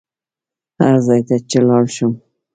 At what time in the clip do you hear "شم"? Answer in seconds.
1.95-2.11